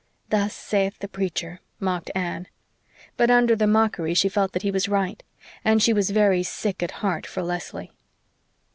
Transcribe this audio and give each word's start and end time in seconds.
"Thus 0.29 0.55
saith 0.55 0.97
the 0.97 1.07
preacher," 1.07 1.59
mocked 1.79 2.09
Anne. 2.15 2.47
But 3.17 3.29
under 3.29 3.55
the 3.55 3.67
mockery 3.67 4.15
she 4.15 4.29
felt 4.29 4.53
that 4.53 4.63
he 4.63 4.71
was 4.71 4.89
right; 4.89 5.21
and 5.63 5.79
she 5.79 5.93
was 5.93 6.09
very 6.09 6.41
sick 6.41 6.81
at 6.81 6.89
heart 7.05 7.27
for 7.27 7.43
Leslie. 7.43 7.91